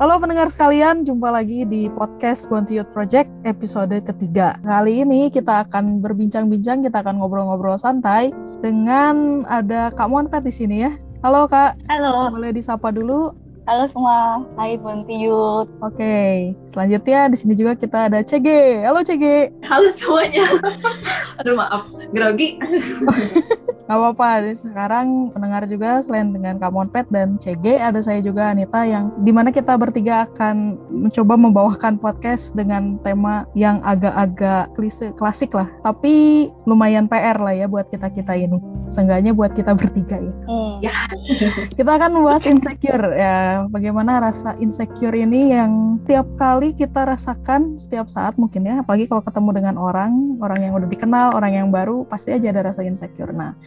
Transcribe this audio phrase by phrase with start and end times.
[0.00, 4.56] Halo pendengar sekalian, jumpa lagi di podcast Bonti Youth Project episode ketiga.
[4.64, 8.32] Kali ini kita akan berbincang-bincang, kita akan ngobrol-ngobrol santai
[8.64, 10.96] dengan ada Kak Monfet di sini ya.
[11.20, 11.76] Halo Kak.
[11.92, 12.32] Halo.
[12.32, 13.36] Boleh disapa dulu?
[13.68, 15.68] Halo semua, hai Bonti Youth.
[15.84, 18.48] Oke, selanjutnya di sini juga kita ada CG.
[18.80, 19.52] Halo CG.
[19.68, 20.48] Halo semuanya.
[21.44, 21.84] Aduh maaf,
[22.16, 22.56] grogi.
[23.90, 28.86] Gak apa-apa, sekarang pendengar juga selain dengan Kak Monpet dan CG, ada saya juga Anita
[28.86, 35.50] yang di mana kita bertiga akan mencoba membawakan podcast dengan tema yang agak-agak klise, klasik
[35.58, 35.66] lah.
[35.82, 38.62] Tapi lumayan PR lah ya buat kita-kita ini.
[38.94, 40.34] Seenggaknya buat kita bertiga ya.
[40.46, 40.74] Hmm.
[40.86, 40.94] Ya.
[41.78, 43.66] kita akan membahas insecure ya.
[43.74, 48.86] Bagaimana rasa insecure ini yang tiap kali kita rasakan setiap saat mungkin ya.
[48.86, 52.70] Apalagi kalau ketemu dengan orang, orang yang udah dikenal, orang yang baru, pasti aja ada
[52.70, 53.34] rasa insecure.
[53.34, 53.58] Nah,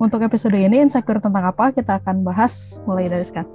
[0.00, 3.52] untuk episode ini insecure tentang apa kita akan bahas mulai dari sekarang.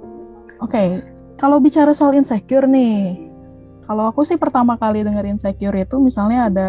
[0.62, 0.88] Oke, okay,
[1.36, 3.18] kalau bicara soal insecure nih,
[3.84, 6.68] kalau aku sih pertama kali denger insecure itu misalnya ada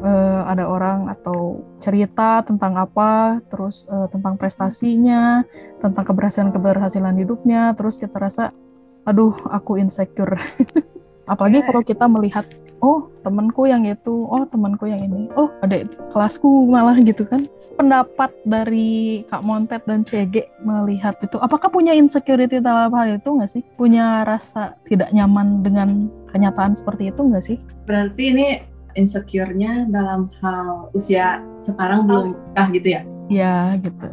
[0.00, 5.44] uh, ada orang atau cerita tentang apa, terus uh, tentang prestasinya,
[5.78, 8.50] tentang keberhasilan-keberhasilan hidupnya, terus kita rasa,
[9.04, 10.34] aduh aku insecure.
[11.30, 12.42] Apalagi kalau kita melihat
[12.80, 17.44] oh temanku yang itu, oh temanku yang ini, oh ada kelasku malah gitu kan.
[17.76, 23.50] Pendapat dari Kak Monpet dan CG melihat itu, apakah punya insecurity dalam hal itu nggak
[23.52, 23.62] sih?
[23.76, 27.56] Punya rasa tidak nyaman dengan kenyataan seperti itu nggak sih?
[27.88, 28.46] Berarti ini
[28.98, 33.02] insecure-nya dalam hal usia sekarang belum kah gitu ya?
[33.30, 34.06] Ya gitu.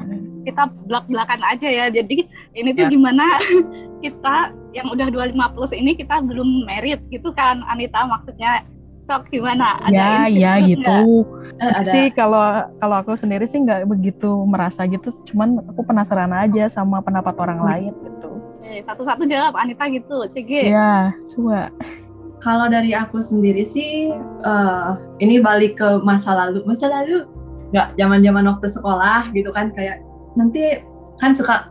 [0.45, 1.85] Kita belak-belakan aja ya.
[1.89, 2.91] Jadi ini tuh ya.
[2.93, 3.25] gimana
[4.05, 8.61] kita yang udah 25 plus ini kita belum merit gitu kan Anita maksudnya
[9.07, 9.79] sok gimana?
[9.87, 11.23] Ada ya, ya gitu.
[11.57, 15.15] Eh, sih kalau kalau aku sendiri sih nggak begitu merasa gitu.
[15.25, 17.67] Cuman aku penasaran aja sama pendapat orang hmm.
[17.71, 18.29] lain gitu.
[18.83, 20.69] Satu-satu jawab Anita gitu, CG.
[20.69, 21.71] Ya, coba.
[22.43, 24.13] Kalau dari aku sendiri sih,
[24.45, 26.61] uh, ini balik ke masa lalu.
[26.67, 27.25] Masa lalu
[27.73, 30.03] nggak zaman-zaman waktu sekolah gitu kan kayak
[30.37, 30.83] nanti
[31.17, 31.67] kan suka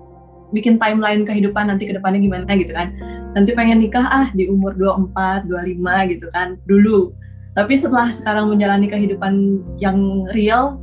[0.54, 2.94] bikin timeline kehidupan nanti ke depannya gimana gitu kan.
[3.34, 7.12] Nanti pengen nikah ah di umur 24, 25 gitu kan dulu.
[7.56, 10.76] Tapi setelah sekarang menjalani kehidupan yang real,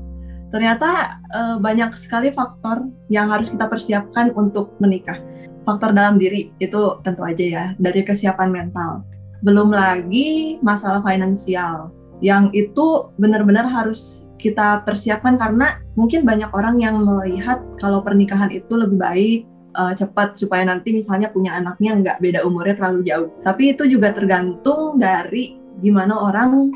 [0.49, 5.21] ternyata uh, banyak sekali faktor yang harus kita persiapkan untuk menikah.
[5.63, 9.05] Faktor dalam diri itu tentu aja ya, dari kesiapan mental.
[9.45, 16.99] Belum lagi masalah finansial yang itu benar-benar harus kita persiapkan karena mungkin banyak orang yang
[16.99, 19.41] melihat kalau pernikahan itu lebih baik
[19.75, 23.29] uh, cepat supaya nanti misalnya punya anaknya nggak beda umurnya terlalu jauh.
[23.41, 26.73] Tapi itu juga tergantung dari gimana orang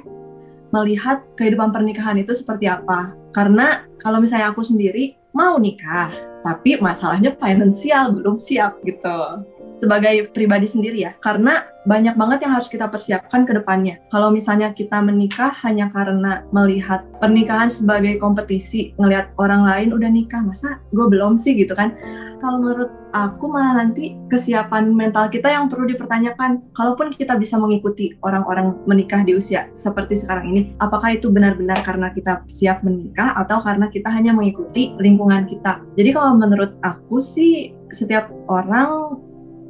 [0.73, 3.15] melihat kehidupan pernikahan itu seperti apa.
[3.31, 6.11] Karena kalau misalnya aku sendiri mau nikah,
[6.43, 9.45] tapi masalahnya finansial belum siap gitu
[9.77, 14.73] sebagai pribadi sendiri ya karena banyak banget yang harus kita persiapkan ke depannya kalau misalnya
[14.73, 21.05] kita menikah hanya karena melihat pernikahan sebagai kompetisi ngelihat orang lain udah nikah masa gue
[21.05, 21.93] belum sih gitu kan
[22.37, 26.61] kalau menurut aku malah nanti kesiapan mental kita yang perlu dipertanyakan.
[26.73, 32.13] Kalaupun kita bisa mengikuti orang-orang menikah di usia seperti sekarang ini apakah itu benar-benar karena
[32.13, 35.81] kita siap menikah atau karena kita hanya mengikuti lingkungan kita?
[35.97, 39.17] Jadi kalau menurut aku sih setiap orang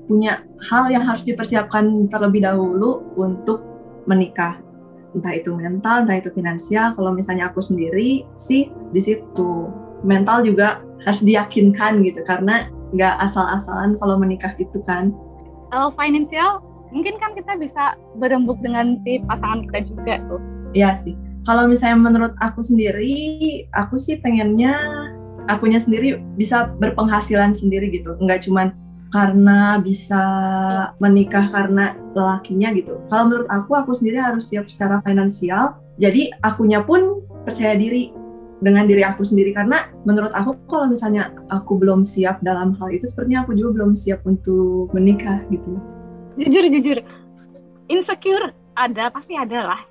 [0.07, 3.61] punya hal yang harus dipersiapkan terlebih dahulu untuk
[4.07, 4.59] menikah.
[5.11, 6.95] Entah itu mental entah itu finansial.
[6.95, 9.67] Kalau misalnya aku sendiri sih di situ.
[10.05, 15.11] Mental juga harus diyakinkan gitu karena nggak asal-asalan kalau menikah itu kan.
[15.69, 16.63] Kalau finansial
[16.95, 20.41] mungkin kan kita bisa berembuk dengan si pasangan kita juga tuh.
[20.71, 21.15] Iya sih.
[21.43, 24.75] Kalau misalnya menurut aku sendiri aku sih pengennya
[25.47, 28.15] akunya sendiri bisa berpenghasilan sendiri gitu.
[28.19, 28.75] Nggak cuman
[29.11, 30.23] karena bisa
[30.99, 32.99] menikah karena lelakinya gitu.
[33.07, 35.79] Kalau menurut aku, aku sendiri harus siap secara finansial.
[35.97, 38.11] Jadi akunya pun percaya diri
[38.61, 39.53] dengan diri aku sendiri.
[39.53, 43.91] Karena menurut aku kalau misalnya aku belum siap dalam hal itu sepertinya aku juga belum
[43.93, 45.77] siap untuk menikah gitu.
[46.37, 46.97] Jujur jujur,
[47.89, 49.81] insecure ada pasti ada lah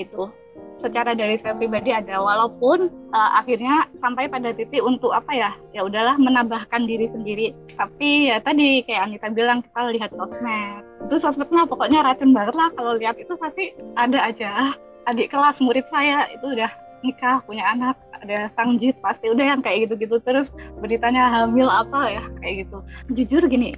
[0.00, 0.32] gitu.
[0.80, 2.24] Secara dari saya pribadi ada.
[2.24, 7.52] Walaupun uh, akhirnya sampai pada titik untuk apa ya ya udahlah menambahkan diri sendiri.
[7.76, 10.80] Tapi ya tadi kayak Anita bilang kita lihat sosmed.
[11.04, 12.72] Itu sosmednya pokoknya racun banget lah.
[12.72, 14.72] Kalau lihat itu pasti ada aja.
[15.04, 16.72] Adik kelas murid saya itu udah
[17.04, 20.20] nikah punya anak ada sang jit pasti udah yang kayak gitu-gitu.
[20.22, 22.78] Terus beritanya hamil apa ya kayak gitu.
[23.16, 23.76] Jujur gini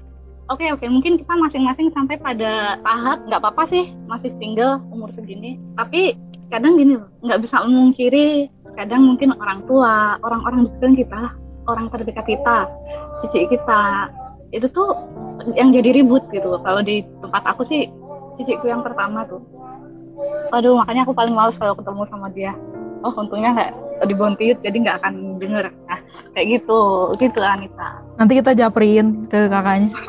[0.50, 5.56] oke oke mungkin kita masing-masing sampai pada tahap nggak apa-apa sih masih single umur segini.
[5.78, 6.18] Tapi
[6.52, 11.22] kadang gini loh nggak bisa memungkiri kadang mungkin orang tua orang-orang di sekitar kita
[11.68, 12.58] orang terdekat kita
[13.24, 14.12] cici kita
[14.52, 14.96] itu tuh
[15.56, 17.88] yang jadi ribut gitu kalau di tempat aku sih
[18.36, 19.40] cicikku yang pertama tuh.
[20.52, 22.52] Aduh makanya aku paling males kalau ketemu sama dia.
[23.00, 23.72] Oh untungnya nggak
[24.08, 25.70] dibontiut jadi nggak akan denger.
[25.88, 25.98] Nah
[26.32, 26.80] kayak gitu
[27.20, 28.00] gitu Anita.
[28.16, 29.90] Nanti kita japrin ke kakaknya.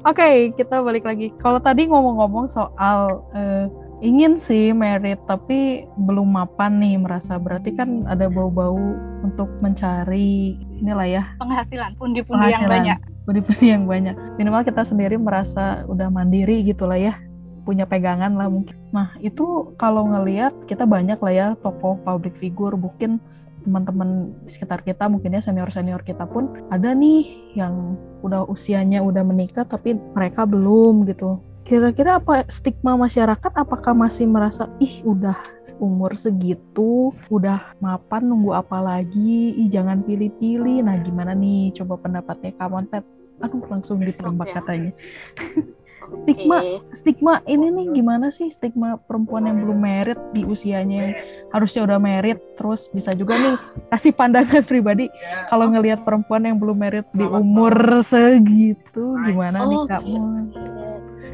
[0.00, 1.28] Oke, okay, kita balik lagi.
[1.36, 3.68] Kalau tadi ngomong-ngomong soal uh,
[4.00, 8.80] ingin sih merit tapi belum mapan nih merasa berarti kan ada bau-bau
[9.20, 11.22] untuk mencari inilah ya.
[11.36, 12.98] Penghasilan pundi-pundi yang banyak.
[13.28, 14.16] Pundi-pundi yang banyak.
[14.40, 17.20] Minimal kita sendiri merasa udah mandiri gitulah ya.
[17.68, 18.79] Punya pegangan lah mungkin.
[18.90, 23.22] Nah itu kalau ngelihat kita banyak lah ya tokoh public figure mungkin
[23.60, 27.94] teman-teman sekitar kita mungkin ya senior-senior kita pun ada nih yang
[28.24, 31.38] udah usianya udah menikah tapi mereka belum gitu.
[31.62, 35.36] Kira-kira apa stigma masyarakat apakah masih merasa ih udah
[35.80, 39.54] umur segitu udah mapan nunggu apa lagi?
[39.54, 40.82] Ih jangan pilih-pilih.
[40.84, 41.72] Nah gimana nih?
[41.76, 43.04] Coba pendapatnya kamu Pet.
[43.40, 44.92] Aduh langsung ditembak katanya
[46.10, 46.58] stigma
[46.92, 51.22] stigma ini nih gimana sih stigma perempuan yang belum merit di usianya
[51.54, 53.54] harusnya udah merit terus bisa juga nih
[53.94, 55.06] kasih pandangan pribadi
[55.46, 60.18] kalau ngelihat perempuan yang belum merit di umur segitu gimana oh, nih kamu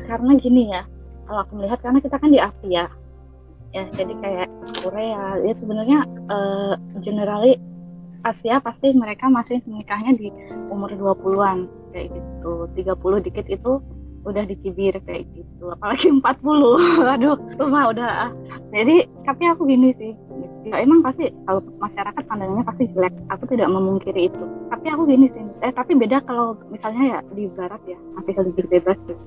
[0.07, 0.83] karena gini ya
[1.27, 2.87] kalau aku melihat karena kita kan di Asia
[3.77, 3.85] ya.
[3.93, 4.49] Jadi kayak
[4.81, 5.99] Korea ya sebenarnya
[6.33, 6.75] uh,
[7.05, 7.61] generally
[8.25, 10.33] Asia pasti mereka masih menikahnya di
[10.73, 12.53] umur 20-an kayak gitu.
[12.75, 13.73] 30 dikit itu
[14.27, 16.23] udah dicibir kayak gitu apalagi 40
[17.15, 18.35] aduh itu mah udah.
[18.75, 20.13] Jadi tapi aku gini sih
[20.67, 24.45] ya emang pasti kalau masyarakat pandangannya pasti jelek aku tidak memungkiri itu.
[24.69, 28.67] Tapi aku gini sih eh tapi beda kalau misalnya ya di barat ya masih lebih
[28.67, 29.25] bebas gitu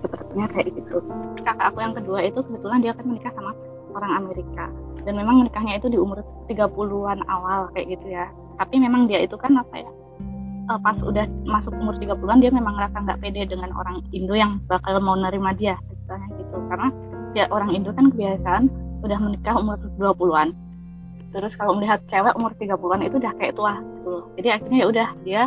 [0.00, 1.02] sepertinya kayak gitu.
[1.44, 3.52] Kakak aku yang kedua itu kebetulan dia kan menikah sama
[3.92, 4.70] orang Amerika.
[5.04, 8.30] Dan memang menikahnya itu di umur 30-an awal kayak gitu ya.
[8.56, 9.90] Tapi memang dia itu kan apa ya
[10.70, 14.62] uh, pas udah masuk umur 30-an dia memang ngerasa nggak pede dengan orang Indo yang
[14.70, 16.56] bakal mau nerima dia misalnya gitu.
[16.70, 16.88] Karena
[17.34, 18.70] ya orang Indo kan kebiasaan
[19.02, 20.54] udah menikah umur 20-an
[21.30, 25.08] terus kalau melihat cewek umur 30-an itu udah kayak tua gitu jadi akhirnya ya udah
[25.22, 25.42] dia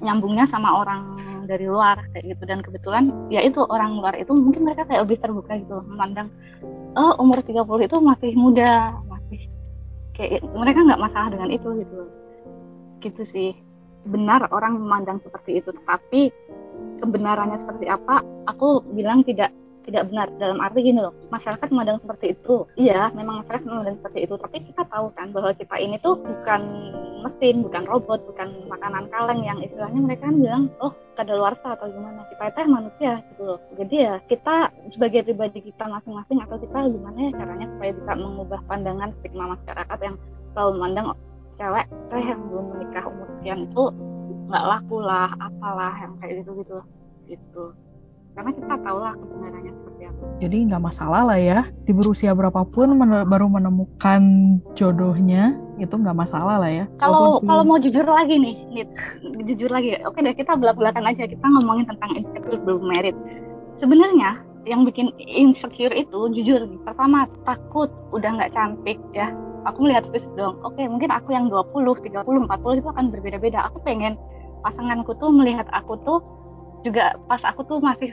[0.00, 2.42] nyambungnya sama orang dari luar kayak gitu.
[2.48, 6.32] Dan kebetulan ya itu orang luar itu mungkin mereka kayak lebih terbuka gitu memandang
[6.96, 9.40] oh umur 30 itu masih muda masih
[10.16, 12.00] kayak mereka nggak masalah dengan itu gitu
[13.02, 13.50] gitu sih
[14.02, 16.34] benar orang memandang seperti itu tetapi
[17.02, 20.30] kebenarannya seperti apa aku bilang tidak tidak benar.
[20.38, 22.66] Dalam arti gini loh masyarakat memandang seperti itu.
[22.78, 26.62] Iya memang masyarakat memandang seperti itu tapi kita tahu kan bahwa kita ini tuh bukan
[27.22, 31.86] mesin bukan robot bukan makanan kaleng yang istilahnya mereka kan bilang oh kada luar atau
[31.90, 32.26] gimana.
[32.30, 33.58] Kita teh manusia gitu loh.
[33.78, 38.60] Jadi ya kita sebagai pribadi kita masing-masing atau kita gimana ya caranya supaya bisa mengubah
[38.70, 40.16] pandangan stigma masyarakat yang
[40.54, 41.06] selalu memandang
[41.56, 43.84] cewek teh yang belum menikah umur sekian itu
[44.48, 46.78] nggak laku lah apalah yang kayak gitu gitu
[47.30, 47.64] gitu.
[48.32, 50.24] Karena kita tahu lah kebenarannya seperti apa.
[50.40, 54.22] Jadi nggak masalah lah ya di berusia berapapun men baru menemukan
[54.72, 56.84] jodohnya itu nggak masalah lah ya.
[56.96, 58.86] Kalau kalau mau jujur lagi nih nih
[59.44, 60.00] jujur lagi.
[60.08, 63.16] Oke deh kita belak belakan aja kita ngomongin tentang insecure belum merit
[63.82, 69.34] sebenarnya yang bikin insecure itu jujur pertama takut udah nggak cantik ya
[69.66, 70.58] aku melihat fisik dong.
[70.66, 73.70] Oke mungkin aku yang 20 30 40 itu akan berbeda-beda.
[73.70, 74.18] Aku pengen
[74.62, 76.22] pasanganku tuh melihat aku tuh
[76.82, 78.10] juga pas aku tuh masih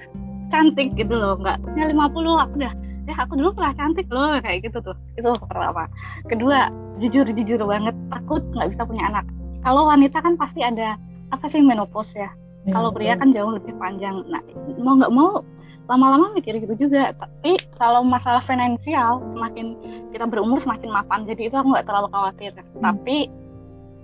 [0.53, 1.37] cantik gitu loh.
[1.37, 2.73] Nggak ya 50 aku udah
[3.09, 4.95] ya aku dulu pernah cantik loh kayak gitu tuh.
[5.17, 5.89] Itu pertama.
[6.29, 6.69] Kedua
[7.01, 9.25] jujur jujur banget takut nggak bisa punya anak.
[9.65, 10.95] Kalau wanita kan pasti ada
[11.29, 12.31] apa sih menopause ya,
[12.65, 14.25] ya kalau pria kan jauh lebih panjang.
[14.29, 14.41] Nah
[14.81, 15.45] mau nggak mau
[15.89, 17.11] lama-lama mikir gitu juga.
[17.17, 19.73] Tapi kalau masalah finansial semakin
[20.13, 21.25] kita berumur semakin mapan.
[21.25, 22.53] Jadi itu aku nggak terlalu khawatir.
[22.53, 22.93] Hmm.
[22.93, 23.27] tapi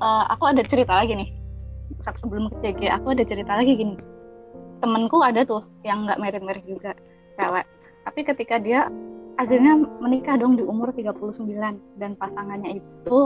[0.01, 1.29] uh, aku ada cerita lagi nih.
[2.01, 3.95] Sebelum ke CG aku ada cerita lagi gini.
[4.81, 6.97] Temenku ada tuh yang nggak merit-merit juga
[7.37, 7.65] cewek.
[8.03, 8.89] Tapi ketika dia
[9.37, 11.37] akhirnya menikah dong di umur 39
[12.01, 13.17] dan pasangannya itu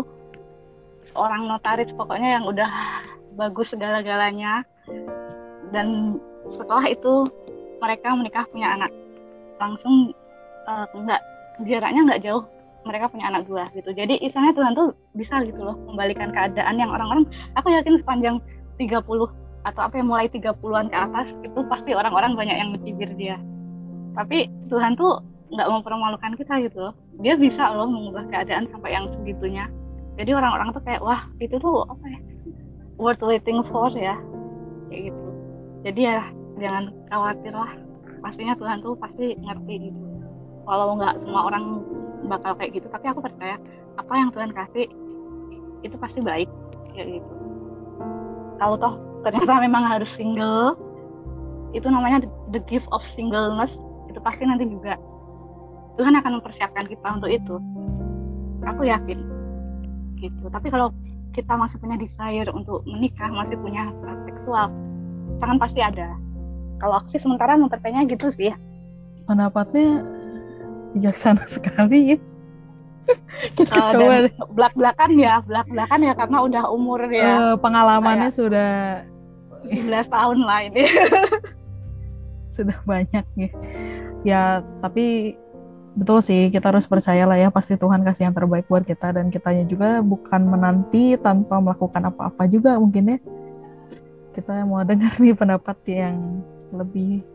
[1.13, 2.69] seorang notaris pokoknya yang udah
[3.39, 4.67] bagus segala-galanya.
[5.71, 7.29] Dan setelah itu
[7.79, 8.91] mereka menikah punya anak.
[9.59, 10.15] Langsung
[10.67, 11.21] uh, enggak
[11.67, 12.43] jaraknya nggak jauh
[12.87, 13.91] mereka punya anak dua gitu.
[13.91, 17.27] Jadi istilahnya Tuhan tuh bisa gitu loh membalikan keadaan yang orang-orang
[17.59, 18.39] aku yakin sepanjang
[18.79, 19.03] 30
[19.67, 23.35] atau apa yang mulai 30-an ke atas itu pasti orang-orang banyak yang mencibir dia.
[24.15, 25.19] Tapi Tuhan tuh
[25.51, 26.93] nggak mempermalukan kita gitu loh.
[27.19, 29.67] Dia bisa loh mengubah keadaan sampai yang segitunya.
[30.15, 32.19] Jadi orang-orang tuh kayak wah itu tuh apa ya
[32.99, 34.15] worth waiting for ya
[34.87, 35.27] kayak gitu.
[35.83, 36.19] Jadi ya
[36.59, 37.71] jangan khawatir lah.
[38.19, 39.99] Pastinya Tuhan tuh pasti ngerti gitu.
[40.67, 41.81] Walau nggak semua orang
[42.27, 43.55] bakal kayak gitu tapi aku percaya
[43.95, 44.85] apa yang Tuhan kasih
[45.81, 46.49] itu pasti baik
[46.93, 47.33] kayak gitu.
[48.59, 50.75] Kalau toh ternyata memang harus single.
[51.71, 53.71] Itu namanya the gift of singleness
[54.11, 54.97] itu pasti nanti juga.
[55.95, 57.55] Tuhan akan mempersiapkan kita untuk itu.
[58.67, 59.19] Aku yakin
[60.19, 60.45] gitu.
[60.51, 60.91] Tapi kalau
[61.33, 63.93] kita masih punya desire untuk menikah masih punya
[64.27, 64.67] seksual
[65.39, 66.17] jangan pasti ada
[66.79, 68.55] kalau aku sih sementara mempertanya gitu sih
[69.27, 70.03] pendapatnya
[70.97, 72.17] bijaksana sekali ya
[73.57, 74.33] kita uh, coba deh.
[74.53, 79.01] belak belakan ya belak belakan ya karena udah umur ya Eh, pengalamannya sudah
[79.65, 80.85] 17 tahun lah ini
[82.49, 83.49] sudah banyak ya.
[84.25, 84.41] Ya,
[84.83, 85.37] tapi
[85.95, 89.31] betul sih kita harus percaya lah ya pasti Tuhan kasih yang terbaik buat kita dan
[89.31, 93.17] kitanya juga bukan menanti tanpa melakukan apa-apa juga mungkin ya.
[94.35, 97.25] Kita mau dengar nih pendapat yang lebih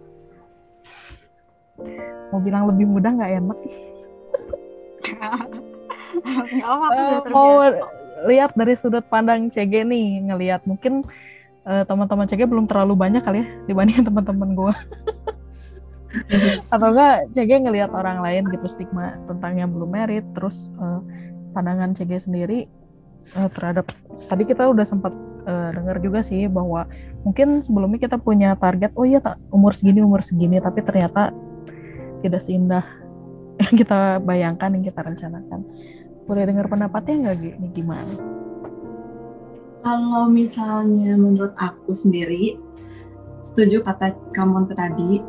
[2.30, 3.58] mau bilang lebih mudah nggak enak.
[6.54, 7.52] Nggak apa, aku Eh, mau
[8.30, 10.62] lihat dari sudut pandang CG nih ngelihat.
[10.66, 11.02] Mungkin
[11.66, 14.74] eh, teman-teman CG belum terlalu banyak kali ya dibandingin teman-teman gua.
[16.70, 21.00] Atau enggak CG ngelihat orang lain gitu stigma tentang yang belum merit terus eh,
[21.54, 22.66] pandangan CG sendiri
[23.56, 23.88] terhadap
[24.28, 26.88] tadi kita udah sempat eh, dengar juga sih bahwa
[27.22, 31.30] mungkin sebelumnya kita punya target oh iya tak umur segini umur segini tapi ternyata
[32.24, 32.84] tidak seindah
[33.62, 35.62] yang kita bayangkan yang kita rencanakan
[36.24, 37.50] boleh dengar pendapatnya nggak Gi?
[37.60, 38.14] Ini gimana?
[39.84, 42.56] Kalau misalnya menurut aku sendiri,
[43.44, 45.20] setuju kata kamu tadi,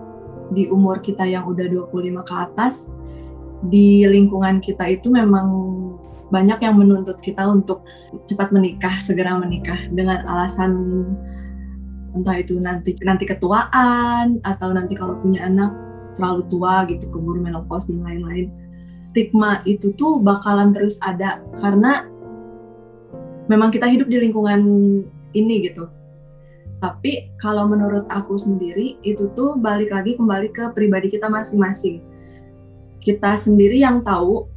[0.56, 2.88] di umur kita yang udah 25 ke atas,
[3.68, 5.52] di lingkungan kita itu memang
[6.34, 7.86] banyak yang menuntut kita untuk
[8.26, 10.74] cepat menikah, segera menikah dengan alasan
[12.16, 15.76] entah itu nanti nanti ketuaan atau nanti kalau punya anak
[16.16, 18.48] terlalu tua gitu keburu menopause dan lain-lain.
[19.12, 22.08] Stigma itu tuh bakalan terus ada karena
[23.52, 24.62] memang kita hidup di lingkungan
[25.36, 25.92] ini gitu.
[26.80, 32.04] Tapi kalau menurut aku sendiri itu tuh balik lagi kembali ke pribadi kita masing-masing.
[33.00, 34.50] Kita sendiri yang tahu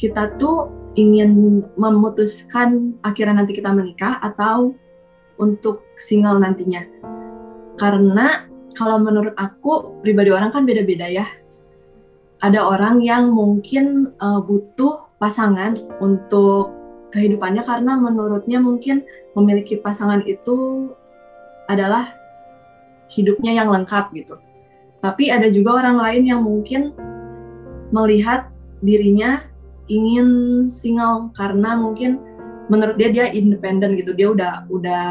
[0.00, 4.74] kita tuh ingin memutuskan akhirnya nanti kita menikah atau
[5.38, 6.82] untuk single nantinya.
[7.78, 11.26] Karena kalau menurut aku pribadi orang kan beda-beda ya.
[12.40, 16.72] Ada orang yang mungkin uh, butuh pasangan untuk
[17.12, 19.04] kehidupannya karena menurutnya mungkin
[19.36, 20.88] memiliki pasangan itu
[21.68, 22.16] adalah
[23.12, 24.40] hidupnya yang lengkap gitu.
[25.04, 26.96] Tapi ada juga orang lain yang mungkin
[27.92, 28.48] melihat
[28.80, 29.49] dirinya
[29.90, 30.28] ingin
[30.70, 32.22] single karena mungkin
[32.70, 34.14] menurut dia dia independen gitu.
[34.14, 35.06] Dia udah udah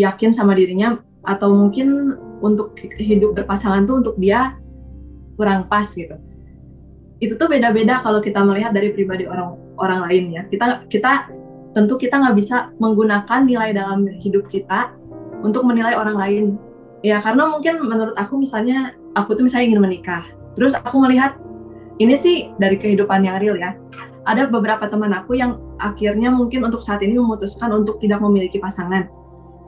[0.00, 0.96] yakin sama dirinya
[1.28, 4.56] atau mungkin untuk hidup berpasangan tuh untuk dia
[5.36, 6.16] kurang pas gitu.
[7.22, 10.42] Itu tuh beda-beda kalau kita melihat dari pribadi orang orang lain ya.
[10.48, 11.30] Kita kita
[11.76, 14.90] tentu kita nggak bisa menggunakan nilai dalam hidup kita
[15.44, 16.44] untuk menilai orang lain.
[17.04, 20.22] Ya karena mungkin menurut aku misalnya aku tuh misalnya ingin menikah,
[20.54, 21.38] terus aku melihat
[22.02, 23.78] ini sih dari kehidupan yang real ya.
[24.26, 29.10] Ada beberapa teman aku yang akhirnya mungkin untuk saat ini memutuskan untuk tidak memiliki pasangan.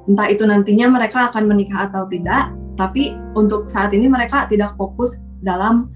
[0.06, 5.18] Entah itu nantinya mereka akan menikah atau tidak, tapi untuk saat ini mereka tidak fokus
[5.42, 5.90] dalam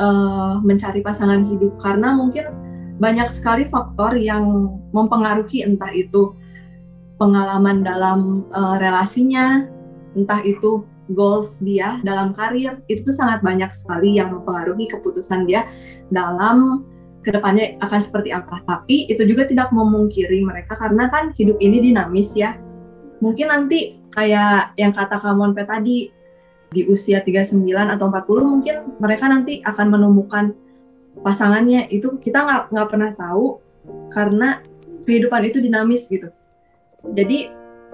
[0.00, 2.48] uh, mencari pasangan hidup karena mungkin
[2.98, 6.34] banyak sekali faktor yang mempengaruhi entah itu
[7.18, 9.66] pengalaman dalam uh, relasinya,
[10.14, 15.68] entah itu goals dia dalam karir, itu tuh sangat banyak sekali yang mempengaruhi keputusan dia
[16.12, 16.84] dalam
[17.24, 18.60] ke depannya akan seperti apa.
[18.64, 22.56] Tapi itu juga tidak memungkiri mereka karena kan hidup ini dinamis ya.
[23.18, 26.08] Mungkin nanti kayak yang kata Kamonpe tadi,
[26.68, 27.64] di usia 39
[27.96, 30.52] atau 40 mungkin mereka nanti akan menemukan
[31.24, 33.58] pasangannya itu kita nggak nggak pernah tahu
[34.12, 34.60] karena
[35.08, 36.28] kehidupan itu dinamis gitu
[37.16, 37.48] jadi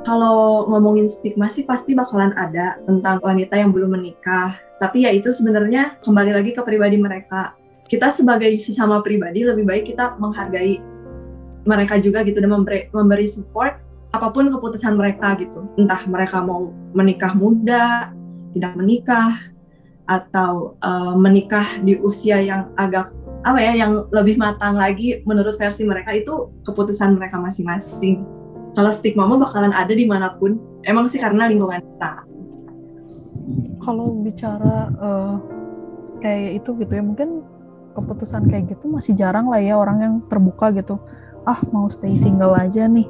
[0.05, 4.53] kalau ngomongin stigma sih pasti bakalan ada tentang wanita yang belum menikah.
[4.79, 7.57] Tapi ya itu sebenarnya kembali lagi ke pribadi mereka.
[7.89, 10.81] Kita sebagai sesama pribadi lebih baik kita menghargai
[11.65, 13.81] mereka juga gitu dan memberi, memberi support
[14.13, 15.65] apa pun keputusan mereka gitu.
[15.81, 18.13] Entah mereka mau menikah muda
[18.53, 19.35] tidak menikah
[20.05, 23.09] atau uh, menikah di usia yang agak
[23.45, 28.44] apa ya yang lebih matang lagi menurut versi mereka itu keputusan mereka masing-masing.
[28.75, 30.59] Kalau stigma mah bakalan ada di mana pun.
[30.83, 32.13] Emang sih karena lingkungan kita.
[33.81, 35.35] Kalau bicara uh,
[36.19, 37.47] kayak itu gitu ya mungkin
[37.95, 40.99] keputusan kayak gitu masih jarang lah ya orang yang terbuka gitu.
[41.47, 43.07] Ah mau stay single aja nih.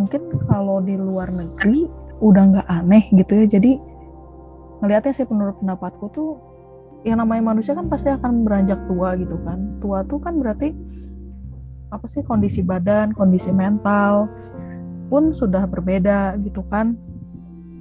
[0.00, 1.84] Mungkin kalau di luar negeri
[2.24, 3.46] udah nggak aneh gitu ya.
[3.58, 3.76] Jadi
[4.80, 6.30] ngelihatnya sih menurut pendapatku tuh
[7.06, 10.74] yang namanya manusia kan pasti akan beranjak tua gitu kan tua tuh kan berarti
[11.88, 14.28] apa sih kondisi badan kondisi mental
[15.08, 16.96] pun sudah berbeda gitu kan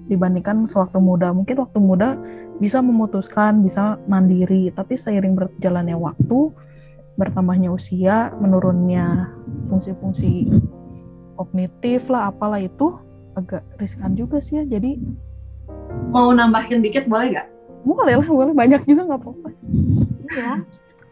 [0.07, 1.35] dibandingkan sewaktu muda.
[1.35, 2.15] Mungkin waktu muda
[2.63, 6.55] bisa memutuskan, bisa mandiri, tapi seiring berjalannya waktu,
[7.19, 9.27] bertambahnya usia, menurunnya
[9.67, 10.47] fungsi-fungsi
[11.35, 12.95] kognitif lah, apalah itu
[13.35, 14.79] agak riskan juga sih ya.
[14.79, 14.97] Jadi
[16.09, 17.47] mau nambahin dikit boleh gak?
[17.83, 19.49] Boleh lah, boleh banyak juga nggak apa-apa.
[20.33, 20.53] Iya.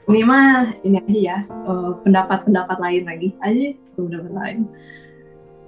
[0.05, 4.59] Ini mah ini aja ya eh, pendapat-pendapat lain lagi aja pendapat lain.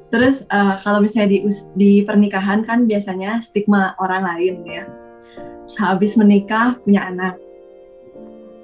[0.08, 1.40] Terus uh, kalau misalnya di
[1.76, 4.88] di pernikahan kan biasanya stigma orang lain ya.
[5.68, 7.36] Sehabis menikah punya anak,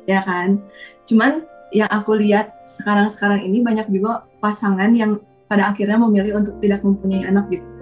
[0.07, 0.63] ya kan.
[1.03, 1.43] Cuman
[1.75, 5.19] yang aku lihat sekarang-sekarang ini banyak juga pasangan yang
[5.51, 7.73] pada akhirnya memilih untuk tidak mempunyai anak gitu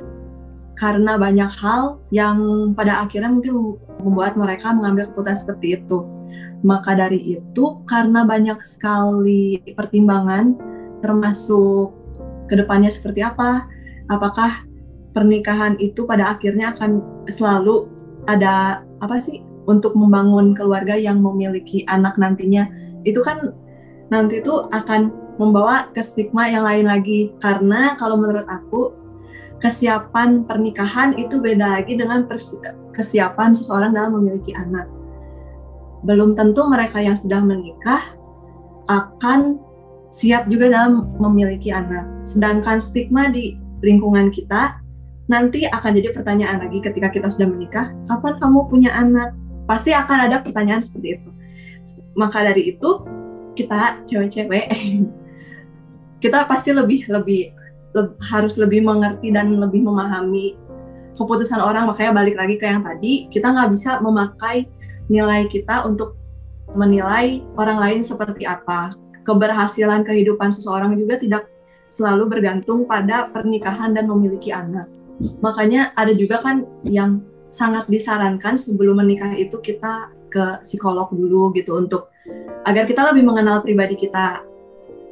[0.81, 2.37] karena banyak hal yang
[2.73, 6.01] pada akhirnya mungkin membuat mereka mengambil keputusan seperti itu.
[6.61, 10.53] Maka dari itu, karena banyak sekali pertimbangan,
[11.01, 11.93] termasuk
[12.45, 13.65] ke depannya seperti apa,
[14.13, 14.65] apakah
[15.17, 17.89] pernikahan itu pada akhirnya akan selalu
[18.29, 22.69] ada apa sih untuk membangun keluarga yang memiliki anak nantinya,
[23.07, 23.57] itu kan
[24.13, 25.09] nanti itu akan
[25.41, 27.33] membawa ke stigma yang lain lagi.
[27.41, 28.93] Karena kalau menurut aku,
[29.57, 32.29] kesiapan pernikahan itu beda lagi dengan
[32.93, 35.00] kesiapan seseorang dalam memiliki anak.
[36.01, 38.01] Belum tentu mereka yang sudah menikah
[38.89, 39.61] akan
[40.11, 42.05] siap juga dalam memiliki anak.
[42.27, 44.77] Sedangkan stigma di lingkungan kita
[45.31, 49.31] nanti akan jadi pertanyaan lagi ketika kita sudah menikah, kapan kamu punya anak?
[49.69, 51.29] Pasti akan ada pertanyaan seperti itu.
[52.19, 53.07] Maka dari itu
[53.55, 54.67] kita cewek-cewek
[56.23, 57.51] kita pasti lebih lebih
[57.91, 60.55] le harus lebih mengerti dan lebih memahami
[61.19, 64.63] keputusan orang makanya balik lagi ke yang tadi kita nggak bisa memakai
[65.07, 66.19] nilai kita untuk
[66.75, 68.93] menilai orang lain seperti apa.
[69.21, 71.47] Keberhasilan kehidupan seseorang juga tidak
[71.91, 74.87] selalu bergantung pada pernikahan dan memiliki anak.
[75.43, 81.75] Makanya ada juga kan yang sangat disarankan sebelum menikah itu kita ke psikolog dulu gitu
[81.75, 82.07] untuk
[82.63, 84.41] agar kita lebih mengenal pribadi kita.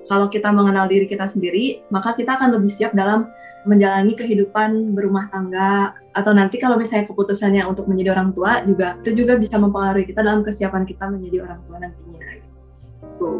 [0.07, 3.29] Kalau kita mengenal diri kita sendiri, maka kita akan lebih siap dalam
[3.67, 9.23] menjalani kehidupan berumah tangga atau nanti kalau misalnya keputusannya untuk menjadi orang tua juga itu
[9.23, 12.19] juga bisa mempengaruhi kita dalam kesiapan kita menjadi orang tua nantinya.
[12.43, 13.31] Gitu.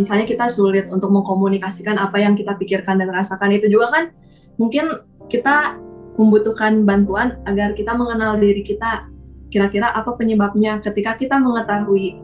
[0.00, 4.04] Misalnya kita sulit untuk mengkomunikasikan apa yang kita pikirkan dan rasakan itu juga kan
[4.56, 5.76] mungkin kita
[6.16, 9.08] membutuhkan bantuan agar kita mengenal diri kita
[9.52, 12.16] kira-kira apa penyebabnya ketika kita mengetahui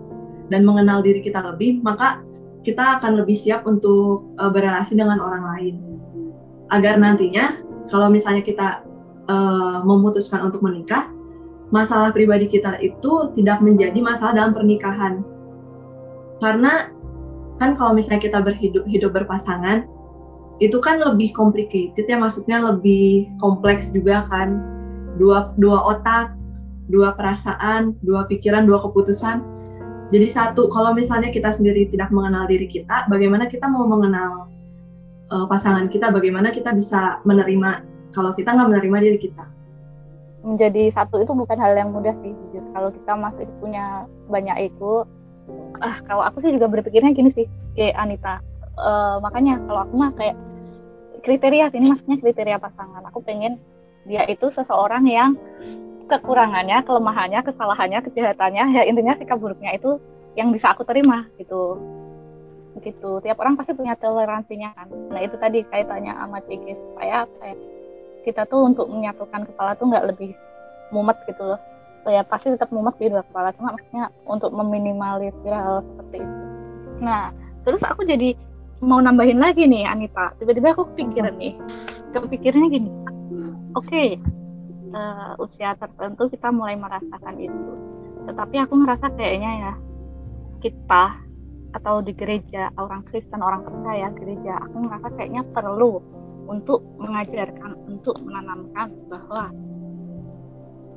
[0.49, 2.25] dan mengenal diri kita lebih maka
[2.65, 5.75] kita akan lebih siap untuk uh, berrelasi dengan orang lain
[6.73, 8.85] agar nantinya kalau misalnya kita
[9.29, 11.13] uh, memutuskan untuk menikah
[11.69, 15.21] masalah pribadi kita itu tidak menjadi masalah dalam pernikahan.
[16.41, 16.89] Karena
[17.61, 19.85] kan kalau misalnya kita berhidup hidup berpasangan
[20.59, 24.59] itu kan lebih complicated ya maksudnya lebih kompleks juga kan.
[25.19, 26.35] Dua dua otak
[26.89, 29.45] dua perasaan dua pikiran dua keputusan.
[30.09, 34.49] Jadi satu, kalau misalnya kita sendiri tidak mengenal diri kita, bagaimana kita mau mengenal
[35.29, 36.09] uh, pasangan kita?
[36.09, 39.45] Bagaimana kita bisa menerima kalau kita nggak menerima diri kita?
[40.47, 42.65] Menjadi satu itu bukan hal yang mudah sih, jujur.
[42.73, 45.05] Kalau kita masih punya banyak itu,
[45.83, 48.41] ah kalau aku sih juga berpikirnya gini sih, kayak Anita.
[48.79, 50.39] Uh, makanya kalau aku mah kayak
[51.27, 53.03] kriteria sini maksudnya kriteria pasangan.
[53.11, 53.59] Aku pengen
[54.07, 55.35] dia itu seseorang yang
[56.09, 60.01] kekurangannya, kelemahannya, kesalahannya, kejahatannya, ya intinya sikap buruknya itu
[60.39, 61.77] yang bisa aku terima gitu.
[62.79, 63.11] Gitu.
[63.27, 64.89] Tiap orang pasti punya toleransinya kan.
[65.11, 67.53] Nah itu tadi kaitannya sama cikis supaya ya,
[68.29, 70.37] kita tuh untuk menyatukan kepala tuh nggak lebih
[70.93, 71.61] mumet gitu loh.
[72.05, 76.45] So, ya pasti tetap mumet di dua kepala cuma maksudnya untuk meminimalisir hal seperti itu.
[77.01, 77.33] Nah
[77.65, 78.37] terus aku jadi
[78.85, 80.37] mau nambahin lagi nih Anita.
[80.37, 81.57] Tiba-tiba aku kepikiran nih.
[82.15, 82.91] Kepikirannya gini.
[83.77, 84.09] Oke, okay,
[84.93, 87.73] uh, usia tertentu kita mulai merasakan itu
[88.29, 89.73] tetapi aku ngerasa kayaknya ya
[90.61, 91.05] kita
[91.73, 96.01] atau di gereja orang Kristen orang percaya gereja aku ngerasa kayaknya perlu
[96.49, 99.53] untuk mengajarkan untuk menanamkan bahwa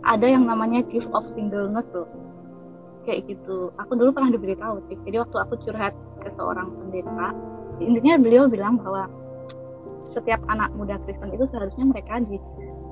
[0.01, 2.09] ada yang namanya gift of singleness loh
[3.03, 7.35] kayak gitu aku dulu pernah diberitahu sih jadi waktu aku curhat ke seorang pendeta
[7.81, 9.09] intinya beliau bilang bahwa
[10.15, 12.35] setiap anak muda Kristen itu seharusnya mereka di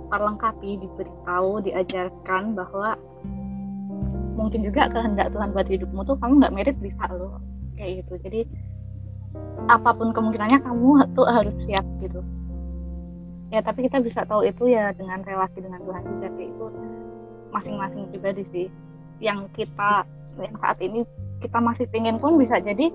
[0.10, 2.98] diperlengkapi, diberitahu, diajarkan bahwa
[4.34, 7.38] mungkin juga kehendak Tuhan buat hidupmu tuh kamu nggak merit bisa loh
[7.78, 8.18] kayak gitu.
[8.26, 8.42] Jadi
[9.70, 12.26] apa pun kemungkinannya kamu tuh harus siap gitu.
[13.50, 16.66] Ya tapi kita bisa tahu itu ya dengan relasi dengan Tuhan juga sih itu
[17.50, 18.68] masing-masing pribadi sih.
[19.20, 20.06] Yang kita
[20.38, 21.04] yang saat ini
[21.42, 22.94] kita masih pengen pun bisa jadi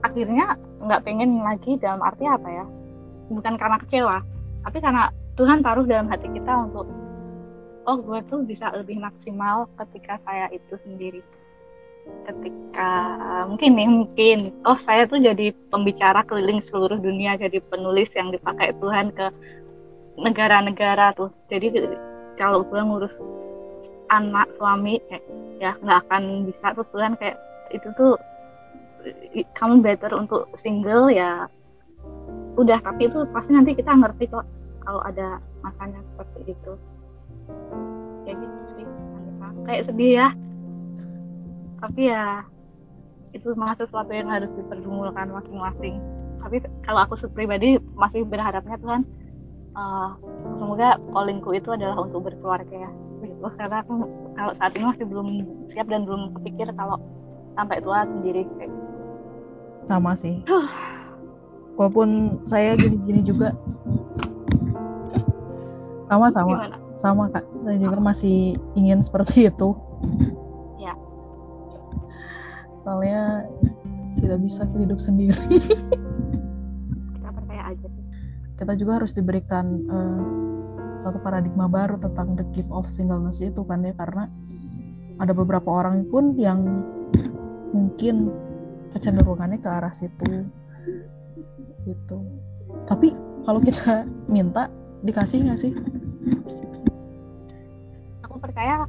[0.00, 2.64] akhirnya nggak pengen lagi dalam arti apa ya?
[3.28, 4.18] Bukan karena kecewa
[4.64, 6.88] tapi karena Tuhan taruh dalam hati kita untuk
[7.84, 11.20] oh gue tuh bisa lebih maksimal ketika saya itu sendiri.
[12.24, 12.90] Ketika
[13.48, 14.38] mungkin nih mungkin.
[14.64, 19.26] Oh saya tuh jadi pembicara keliling seluruh dunia jadi penulis yang dipakai Tuhan ke
[20.18, 21.30] negara-negara tuh.
[21.50, 21.74] Jadi
[22.38, 23.14] kalau gue ngurus
[24.10, 25.24] anak suami kayak
[25.58, 26.66] ya nggak akan bisa.
[26.74, 27.36] Terus Tuhan kayak
[27.74, 28.14] itu tuh
[29.58, 31.50] kamu better untuk single ya.
[32.54, 34.46] Udah tapi itu pasti nanti kita ngerti kok
[34.86, 36.72] kalau ada masanya seperti itu.
[38.24, 38.86] Kayak gitu sih
[39.64, 40.28] kayak sedih ya.
[41.82, 42.44] Tapi ya
[43.34, 45.98] itu memang sesuatu yang harus dipergumulkan masing-masing.
[46.38, 49.02] Tapi kalau aku pribadi masih berharapnya Tuhan
[49.74, 50.08] uh,
[50.58, 52.90] semoga callingku itu adalah untuk berkeluarga ya.
[53.22, 53.46] Gitu.
[53.58, 55.28] Karena aku kalau saat ini masih belum
[55.70, 56.98] siap dan belum kepikir kalau
[57.54, 58.88] sampai tua sendiri kayak gitu.
[59.84, 60.40] sama sih.
[61.76, 63.52] Walaupun saya gini-gini juga.
[66.08, 67.26] Sama-sama sama.
[67.32, 67.44] Kak.
[67.64, 69.74] Saya juga masih ingin seperti itu.
[72.84, 73.48] Soalnya
[74.20, 75.40] tidak bisa hidup sendiri
[78.54, 80.24] kita juga harus diberikan uh,
[81.02, 84.30] satu paradigma baru tentang the gift of singleness itu kan ya karena
[85.18, 86.82] ada beberapa orang pun yang
[87.74, 88.30] mungkin
[88.94, 90.46] kecenderungannya ke arah situ.
[91.84, 92.16] Gitu.
[92.86, 93.12] Tapi
[93.44, 94.70] kalau kita minta
[95.02, 95.72] dikasih nggak sih?
[98.24, 98.86] Aku percaya.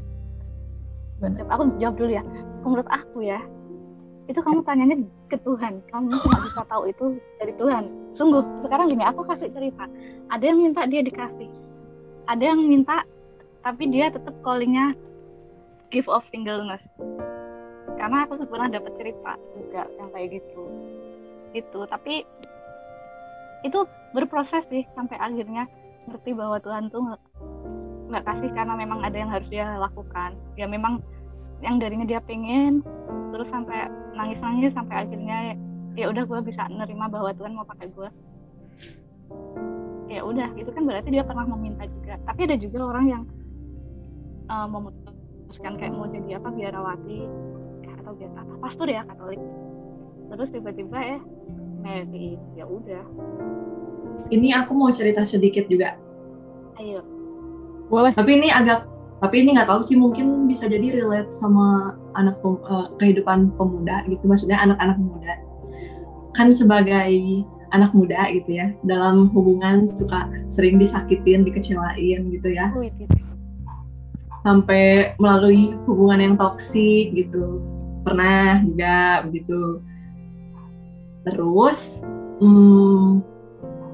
[1.20, 1.48] Benar.
[1.50, 2.24] aku jawab dulu ya.
[2.62, 3.42] Menurut aku ya
[4.26, 4.98] itu kamu tanyanya
[5.30, 5.86] ke Tuhan.
[5.94, 7.06] Kamu cuma bisa tahu itu
[7.38, 7.84] dari Tuhan.
[8.18, 9.86] Sungguh sekarang gini aku kasih cerita.
[10.34, 11.50] Ada yang minta dia dikasih.
[12.26, 13.06] Ada yang minta
[13.62, 14.94] tapi dia tetap callingnya
[15.90, 16.82] give of singleness
[17.96, 20.64] karena aku pernah dapat cerita juga yang kayak gitu.
[21.56, 22.28] Itu tapi
[23.66, 23.80] itu
[24.14, 25.66] berproses sih sampai akhirnya
[26.06, 27.18] ngerti bahwa Tuhan tuh
[28.14, 30.38] nggak kasih karena memang ada yang harus dia lakukan.
[30.60, 31.02] Ya memang
[31.64, 32.84] yang darinya dia pengen
[33.32, 35.56] terus sampai nangis nangis sampai akhirnya
[35.96, 38.10] ya udah gue bisa nerima bahwa Tuhan mau pakai gue
[40.16, 42.16] ya udah itu kan berarti dia pernah meminta juga.
[42.24, 43.24] Tapi ada juga orang yang
[44.48, 47.20] uh, memutuskan kayak mau jadi apa biarawati
[47.84, 49.42] ya, atau biar apa pastor ya Katolik.
[50.32, 51.20] Terus tiba-tiba ya
[51.82, 53.06] Mary ya udah.
[54.32, 55.98] Ini aku mau cerita sedikit juga.
[56.80, 57.04] Ayo.
[57.92, 58.88] Boleh tapi ini agak
[59.26, 64.22] tapi ini nggak tahu sih mungkin bisa jadi relate sama anak uh, kehidupan pemuda gitu
[64.30, 65.34] maksudnya anak-anak muda.
[66.38, 67.42] Kan sebagai
[67.74, 72.70] anak muda gitu ya dalam hubungan suka sering disakitin dikecewain gitu ya.
[74.46, 77.66] Sampai melalui hubungan yang toksik gitu.
[78.06, 79.82] Pernah juga begitu.
[81.26, 82.06] Terus
[82.38, 83.26] hmm,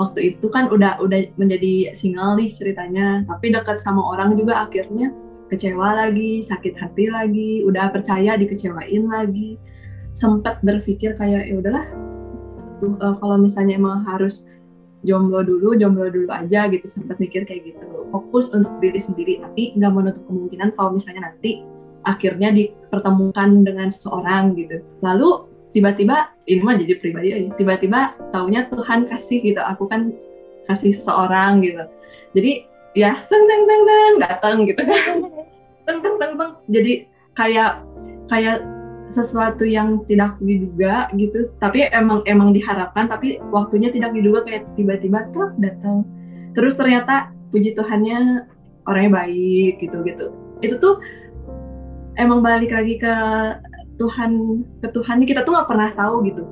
[0.01, 3.21] waktu itu kan udah udah menjadi single nih ceritanya.
[3.29, 5.13] Tapi dekat sama orang juga akhirnya
[5.53, 9.61] kecewa lagi sakit hati lagi udah percaya dikecewain lagi.
[10.17, 11.85] Sempet berpikir kayak ya udahlah
[12.81, 14.49] tuh uh, kalau misalnya emang harus
[15.05, 16.83] jomblo dulu jomblo dulu aja gitu.
[16.89, 18.09] Sempat mikir kayak gitu.
[18.09, 21.61] Fokus untuk diri sendiri tapi nggak menutup kemungkinan kalau misalnya nanti
[22.01, 24.81] akhirnya dipertemukan dengan seseorang gitu.
[25.05, 30.11] Lalu tiba-tiba ini mah jadi pribadi aja tiba-tiba taunya Tuhan kasih gitu aku kan
[30.69, 31.83] kasih seseorang gitu.
[32.37, 32.51] Jadi
[32.95, 35.15] ya teng teng teng teng datang gitu kan.
[35.89, 36.51] Teng teng teng teng.
[36.69, 37.81] Jadi kayak
[38.29, 38.61] kayak
[39.09, 41.49] sesuatu yang tidak diduga gitu.
[41.57, 46.05] Tapi emang emang diharapkan tapi waktunya tidak diduga kayak tiba-tiba tuh datang
[46.51, 48.45] terus ternyata puji Tuhannya
[48.85, 50.25] orangnya baik gitu gitu.
[50.61, 51.01] Itu tuh
[52.15, 53.13] emang balik lagi ke
[54.01, 54.31] Tuhan
[54.81, 56.43] ke Tuhan kita tuh nggak pernah tahu gitu.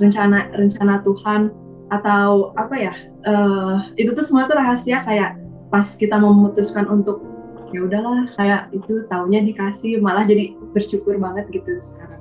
[0.00, 1.52] Rencana rencana Tuhan
[1.92, 2.94] atau apa ya
[3.28, 7.20] uh, itu tuh semua tuh rahasia kayak pas kita memutuskan untuk
[7.68, 12.20] ya udahlah kayak itu taunya dikasih malah jadi bersyukur banget gitu sekarang.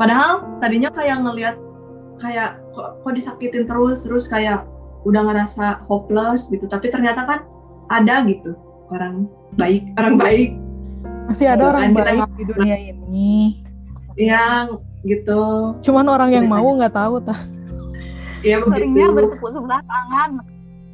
[0.00, 1.56] Padahal tadinya kayak ngelihat
[2.16, 4.64] kayak kok, kok disakitin terus terus kayak
[5.04, 6.64] udah ngerasa hopeless gitu.
[6.64, 7.40] Tapi ternyata kan
[7.92, 8.56] ada gitu
[8.88, 9.28] orang
[9.60, 10.50] baik orang baik.
[11.28, 13.60] Masih ada orang baik di dunia ini
[14.20, 14.64] yang
[15.00, 17.40] gitu cuman orang yang mau nggak tahu tah
[18.40, 19.12] Iya begitu.
[19.12, 20.30] bertepuk sebelah tangan.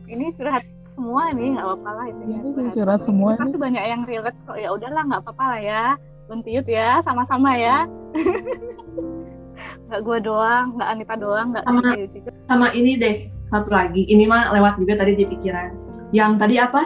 [0.06, 2.38] Ini curhat semua nih nggak apa-apa lah itu ya.
[2.42, 3.30] Ini curhat semua.
[3.38, 4.58] Pasti banyak yang relate kok.
[4.58, 5.84] Ya udahlah nggak apa-apa lah ya.
[6.26, 7.86] Buntiut ya, sama-sama ya.
[9.86, 12.30] nggak gue doang, nggak Anita doang, nggak sama, juga.
[12.50, 14.02] Sama ini deh, satu lagi.
[14.10, 15.70] Ini mah lewat juga tadi di pikiran.
[16.10, 16.82] Yang tadi apa?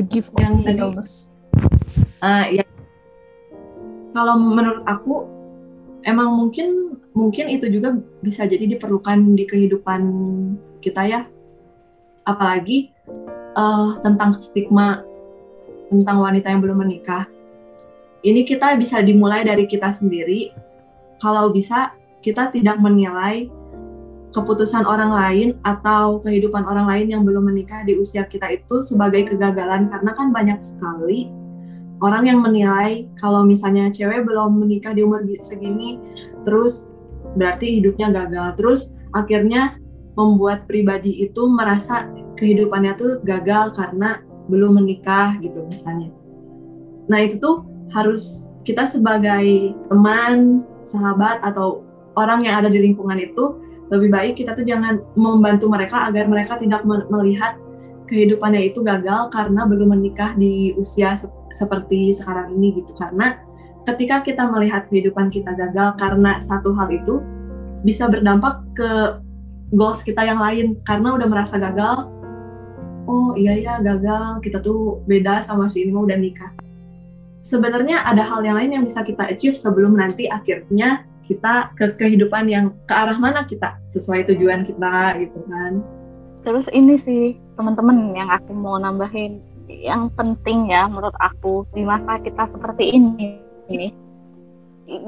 [0.00, 1.28] The gift of singleness.
[2.24, 2.64] Ah, uh, ya.
[4.16, 5.28] Kalau menurut aku
[6.02, 10.00] emang mungkin mungkin itu juga bisa jadi diperlukan di kehidupan
[10.82, 11.20] kita ya
[12.26, 12.90] apalagi
[13.58, 15.02] uh, tentang stigma
[15.92, 17.28] tentang wanita yang belum menikah.
[18.24, 20.56] Ini kita bisa dimulai dari kita sendiri.
[21.20, 21.92] Kalau bisa,
[22.24, 23.52] kita tidak menilai
[24.32, 29.28] keputusan orang lain atau kehidupan orang lain yang belum menikah di usia kita itu sebagai
[29.28, 31.28] kegagalan karena kan banyak sekali
[32.02, 36.02] orang yang menilai kalau misalnya cewek belum menikah di umur segini
[36.42, 36.92] terus
[37.38, 38.58] berarti hidupnya gagal.
[38.58, 38.80] Terus
[39.14, 39.78] akhirnya
[40.18, 46.12] membuat pribadi itu merasa kehidupannya tuh gagal karena belum menikah gitu misalnya.
[47.08, 51.86] Nah itu tuh harus kita sebagai teman sahabat atau
[52.18, 53.62] orang yang ada di lingkungan itu
[53.92, 57.60] lebih baik kita tuh jangan membantu mereka agar mereka tidak melihat
[58.08, 61.16] kehidupannya itu gagal karena belum menikah di usia
[61.52, 62.92] seperti sekarang ini gitu.
[62.96, 63.38] Karena
[63.88, 67.22] ketika kita melihat kehidupan kita gagal karena satu hal itu
[67.82, 69.20] bisa berdampak ke
[69.72, 70.76] goals kita yang lain.
[70.84, 72.08] Karena udah merasa gagal
[73.06, 74.40] oh iya ya gagal.
[74.44, 76.52] Kita tuh beda sama si ini udah nikah.
[77.42, 82.46] Sebenarnya ada hal yang lain yang bisa kita achieve sebelum nanti akhirnya kita ke kehidupan
[82.46, 85.82] yang ke arah mana kita sesuai tujuan kita gitu kan.
[86.42, 89.42] Terus ini sih teman-teman yang aku mau nambahin
[89.80, 93.40] yang penting ya menurut aku di masa kita seperti ini.
[93.70, 93.88] Ini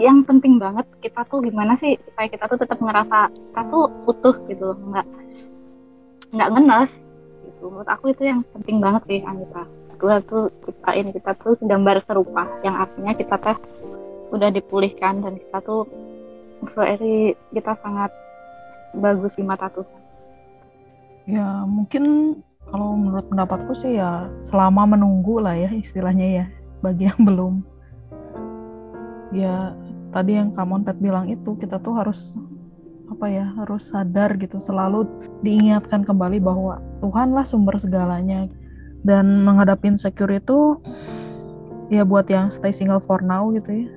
[0.00, 4.36] yang penting banget kita tuh gimana sih supaya kita tuh tetap ngerasa kita tuh utuh
[4.48, 5.06] gitu nggak
[6.32, 6.90] nggak ngenes
[7.44, 7.64] gitu.
[7.68, 9.68] Menurut aku itu yang penting banget sih Anita.
[9.94, 13.56] Kita tuh kita ini kita tuh gambar serupa yang artinya kita teh
[14.32, 15.84] udah dipulihkan dan kita tuh
[16.72, 18.10] very kita sangat
[18.94, 20.02] bagus di mata Tuhan.
[21.24, 22.04] Ya mungkin
[22.68, 26.46] kalau menurut pendapatku sih ya selama menunggu lah ya istilahnya ya
[26.80, 27.54] bagi yang belum.
[29.34, 29.74] Ya
[30.14, 32.38] tadi yang kamu Pet bilang itu kita tuh harus
[33.10, 35.04] apa ya harus sadar gitu selalu
[35.44, 38.48] diingatkan kembali bahwa Tuhanlah sumber segalanya.
[39.04, 40.80] Dan menghadapi insecure itu
[41.92, 43.88] ya buat yang stay single for now gitu ya.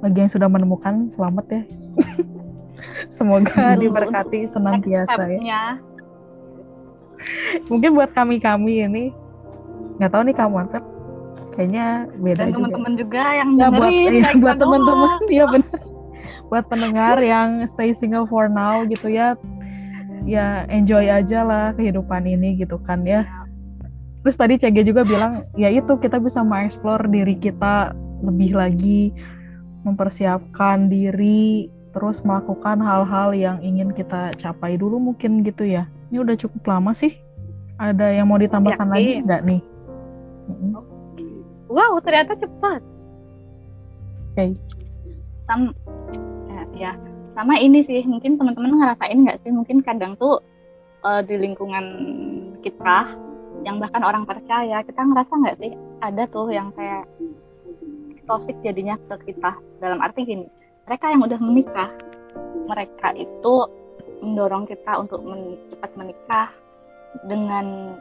[0.00, 1.62] Bagi yang sudah menemukan selamat ya.
[3.12, 5.76] Semoga diberkati senantiasa ya
[7.68, 9.04] mungkin buat kami kami ini.
[10.00, 10.84] Nggak tahu nih kamu angkat
[11.50, 15.10] kayaknya beda dan teman-teman juga yang ya, buat ya, buat teman-teman.
[15.30, 15.80] Ya benar
[16.50, 19.38] buat pendengar yang stay single for now gitu ya.
[20.26, 23.24] Ya enjoy aja lah kehidupan ini gitu kan ya.
[24.20, 29.16] Terus tadi CG juga bilang ya itu kita bisa mengeksplor diri kita lebih lagi
[29.80, 36.36] mempersiapkan diri terus melakukan hal-hal yang ingin kita capai dulu mungkin gitu ya ini udah
[36.36, 37.16] cukup lama sih.
[37.80, 38.94] Ada yang mau ditambahkan Yakin.
[38.94, 39.60] lagi nggak nih?
[41.70, 42.82] Wow, ternyata cepat.
[44.34, 44.36] Oke.
[44.36, 44.50] Okay.
[45.48, 45.72] Sam
[46.50, 46.92] ya, ya,
[47.38, 48.04] sama ini sih.
[48.04, 49.50] Mungkin teman-teman ngerasain nggak sih?
[49.54, 50.42] Mungkin kadang tuh
[51.06, 51.86] uh, di lingkungan
[52.60, 53.16] kita
[53.64, 55.72] yang bahkan orang percaya, kita ngerasa nggak sih
[56.04, 57.08] ada tuh yang kayak
[58.30, 60.46] toxic jadinya ke kita dalam arti gini
[60.86, 61.90] mereka yang udah menikah
[62.70, 63.54] mereka itu
[64.20, 66.48] mendorong kita untuk men cepat menikah
[67.26, 67.96] dengan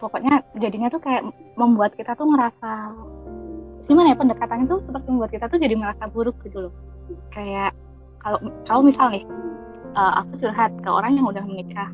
[0.00, 1.22] pokoknya jadinya tuh kayak
[1.58, 2.94] membuat kita tuh ngerasa
[3.84, 6.74] gimana ya pendekatannya tuh seperti membuat kita tuh jadi merasa buruk gitu loh.
[7.30, 7.76] Kayak
[8.24, 9.24] kalau kalau misal nih
[9.92, 11.90] uh, aku curhat ke orang yang udah menikah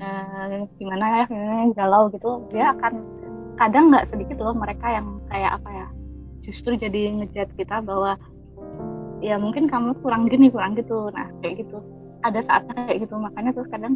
[0.00, 3.04] uh, gimana ya gimana galau gitu dia akan
[3.60, 5.86] kadang nggak sedikit loh mereka yang kayak apa ya
[6.40, 8.16] justru jadi ngejat kita bahwa
[9.20, 11.12] ya mungkin kamu kurang gini kurang gitu.
[11.12, 11.78] Nah kayak gitu
[12.22, 13.14] ada saatnya kayak gitu.
[13.16, 13.94] Makanya terus kadang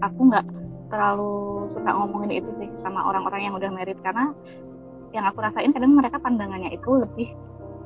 [0.00, 0.46] aku nggak
[0.90, 3.98] terlalu suka ngomongin itu sih sama orang-orang yang udah merit.
[4.02, 4.32] Karena
[5.10, 7.28] yang aku rasain kadang mereka pandangannya itu lebih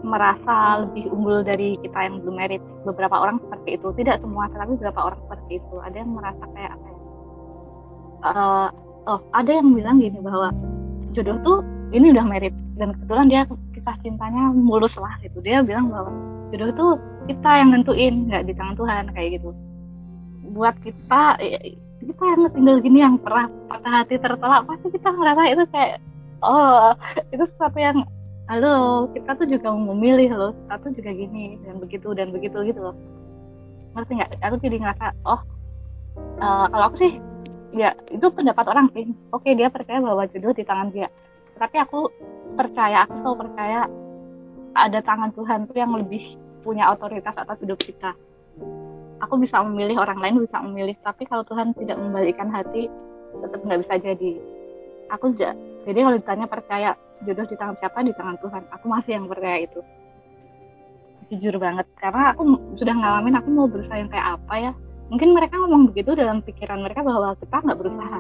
[0.05, 2.63] merasa lebih unggul dari kita yang belum merit.
[2.85, 3.89] Beberapa orang seperti itu.
[3.97, 5.77] Tidak semua tapi beberapa orang seperti itu.
[5.81, 6.99] Ada yang merasa kayak apa ya?
[8.25, 8.69] Uh,
[9.05, 10.49] oh ada yang bilang gini bahwa
[11.13, 11.59] jodoh tuh
[11.93, 12.55] ini udah merit.
[12.75, 15.39] Dan kebetulan dia kisah cintanya mulus lah gitu.
[15.45, 16.11] Dia bilang bahwa
[16.53, 16.93] jodoh tuh
[17.25, 19.51] kita yang nentuin nggak di tangan Tuhan kayak gitu
[20.55, 21.43] buat kita
[22.05, 25.99] kita yang tinggal gini yang pernah patah hati tertolak pasti kita ngerasa itu kayak
[26.47, 26.95] oh
[27.35, 28.07] itu sesuatu yang
[28.47, 32.81] halo kita tuh juga memilih loh kita tuh juga gini dan begitu dan begitu gitu
[32.81, 32.97] loh.
[33.99, 34.31] Ngerti nggak?
[34.47, 35.41] Aku jadi ngerasa oh
[36.39, 37.13] uh, kalau aku sih
[37.75, 39.11] ya itu pendapat orang sih.
[39.35, 41.09] Oke dia percaya bahwa jodoh di tangan dia.
[41.59, 42.13] Tapi aku
[42.55, 43.89] percaya aku selalu percaya
[44.75, 46.37] ada tangan Tuhan tuh yang lebih
[46.67, 48.13] punya otoritas atas hidup kita
[49.25, 50.95] aku bisa memilih orang lain bisa memilih.
[51.01, 52.93] Tapi kalau Tuhan tidak membalikkan hati
[53.41, 54.33] tetap nggak bisa jadi.
[55.13, 56.91] Aku juga jadi kalau ditanya percaya
[57.25, 57.99] jodoh di tangan siapa?
[58.05, 58.63] Di tangan Tuhan.
[58.81, 59.81] Aku masih yang percaya itu.
[61.33, 61.89] Jujur banget.
[61.97, 62.43] Karena aku
[62.77, 64.73] sudah ngalamin aku mau berusaha yang kayak apa ya.
[65.13, 68.19] Mungkin mereka ngomong begitu dalam pikiran mereka bahwa kita nggak berusaha.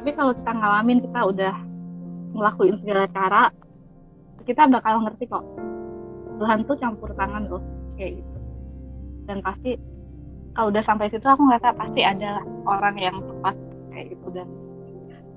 [0.00, 1.54] Tapi kalau kita ngalamin kita udah
[2.36, 3.42] ngelakuin segala cara
[4.48, 5.44] kita bakal ngerti kok.
[6.38, 7.60] Tuhan tuh campur tangan loh
[8.00, 8.38] kayak gitu.
[9.28, 9.76] Dan pasti
[10.58, 13.54] kalau udah sampai situ aku ngerasa pasti ada orang yang tepat
[13.94, 14.26] kayak gitu.
[14.34, 14.48] Dan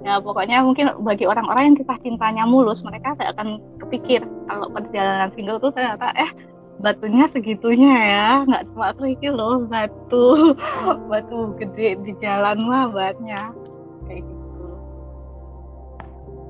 [0.01, 5.29] ya pokoknya mungkin bagi orang-orang yang kita cintanya mulus mereka tidak akan kepikir kalau perjalanan
[5.37, 6.33] single tuh ternyata eh
[6.81, 10.57] batunya segitunya ya nggak cuma kerikil loh batu
[11.13, 13.53] batu gede di jalan mah batnya
[14.09, 14.65] kayak gitu.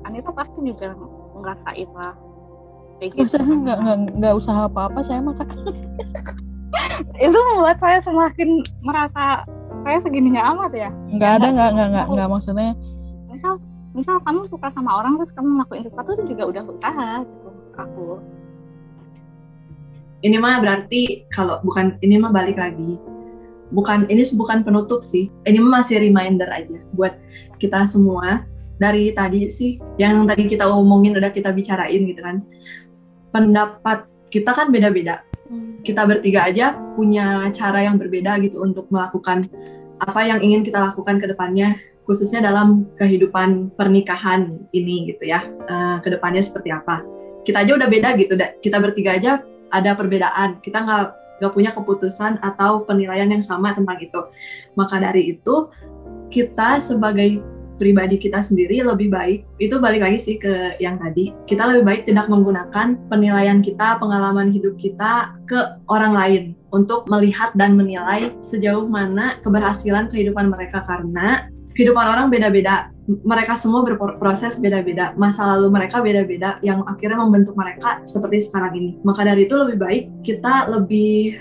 [0.08, 0.96] Anita pasti juga
[1.36, 2.16] ngerasain lah.
[3.04, 3.36] Kayak gitu.
[3.36, 5.52] Saya nggak nggak nggak usaha apa-apa saya mah Kak.
[7.20, 9.44] itu membuat saya semakin merasa
[9.82, 10.90] saya segininya amat ya?
[11.12, 12.72] Nggak ada nggak nggak nggak nggak maksudnya?
[13.28, 13.54] Misal
[13.92, 18.08] misal kamu suka sama orang terus kamu ngelakuin sesuatu itu juga udah usaha gitu aku.
[20.22, 22.96] Ini mah berarti kalau bukan ini mah balik lagi.
[23.72, 25.28] Bukan ini bukan penutup sih.
[25.44, 27.18] Ini mah masih reminder aja buat
[27.58, 28.46] kita semua.
[28.80, 32.42] Dari tadi sih yang tadi kita omongin udah kita bicarain gitu kan.
[33.34, 35.22] Pendapat kita kan beda-beda
[35.82, 39.50] kita bertiga aja punya cara yang berbeda gitu untuk melakukan
[40.02, 45.46] apa yang ingin kita lakukan ke depannya khususnya dalam kehidupan pernikahan ini gitu ya.
[45.70, 47.02] Uh, ke depannya seperti apa.
[47.42, 49.32] Kita aja udah beda gitu kita bertiga aja
[49.70, 50.58] ada perbedaan.
[50.62, 51.06] Kita nggak
[51.42, 54.20] nggak punya keputusan atau penilaian yang sama tentang itu.
[54.78, 55.70] Maka dari itu
[56.30, 57.42] kita sebagai
[57.76, 61.32] pribadi kita sendiri lebih baik itu balik lagi sih ke yang tadi.
[61.48, 65.58] Kita lebih baik tidak menggunakan penilaian kita pengalaman hidup kita ke
[65.88, 70.80] orang lain untuk melihat dan menilai sejauh mana keberhasilan kehidupan mereka.
[70.82, 72.92] Karena kehidupan orang beda-beda
[73.26, 78.90] mereka semua berproses beda-beda masa lalu mereka beda-beda yang akhirnya membentuk mereka seperti sekarang ini.
[79.02, 81.34] Maka dari itu lebih baik kita lebih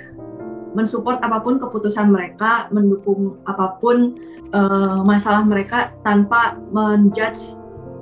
[0.74, 4.20] mensupport apa pun keputusan mereka, mendukung apa pun
[4.56, 7.56] uh, masalah mereka tanpa menjudge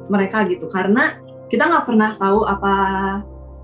[0.10, 0.70] mereka gitu.
[0.70, 1.18] Karena
[1.50, 2.76] kita nggak pernah tahu apa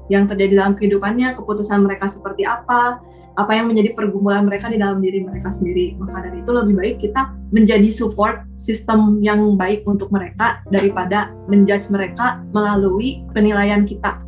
[0.10, 3.02] yang terjadi dalam kehidupannya, keputusan mereka seperti apa,
[3.36, 5.98] apa yang menjadi pergumulan mereka di dalam diri mereka sendiri.
[5.98, 11.90] Maka dari itu lebih baik kita menjadi support sistem yang baik untuk mereka daripada menjudge
[11.90, 14.22] mereka melalui penilaian kita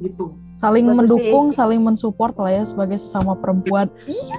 [0.00, 1.56] gitu saling Bagus mendukung, sih.
[1.56, 3.88] saling mensupport lah ya sebagai sesama perempuan.
[4.04, 4.38] Iya.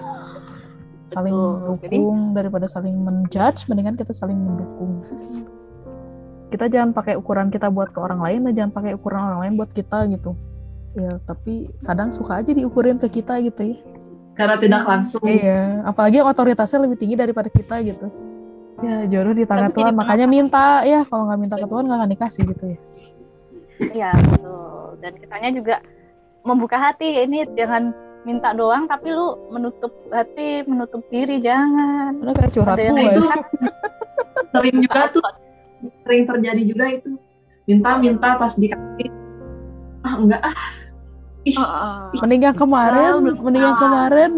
[1.12, 1.50] Saling Betul.
[1.50, 5.02] mendukung Jadi, daripada saling menjudge, mendingan kita saling mendukung.
[6.54, 9.54] Kita jangan pakai ukuran kita buat ke orang lain, dan jangan pakai ukuran orang lain
[9.58, 10.38] buat kita gitu.
[10.94, 13.78] Ya, tapi kadang suka aja diukurin ke kita gitu ya.
[14.36, 15.24] Karena tidak langsung.
[15.24, 18.08] Iya, apalagi otoritasnya lebih tinggi daripada kita gitu.
[18.84, 22.10] Ya, jodoh di tangan Tuhan, makanya minta ya, kalau nggak minta ke Tuhan nggak akan
[22.16, 22.80] dikasih gitu ya.
[23.82, 25.02] Iya, betul.
[25.02, 25.76] Dan kitanya juga
[26.42, 32.22] membuka hati ini jangan minta doang tapi lu menutup hati menutup diri jangan.
[32.22, 33.26] Udah kayak curhat itu
[34.54, 35.24] sering juga tuh
[36.06, 37.12] sering terjadi juga itu.
[37.66, 39.10] Minta minta pas dikasih
[40.02, 40.58] ah enggak ah.
[41.42, 44.32] Ih, uh, mending yang kemarin, oh, mending yang kemarin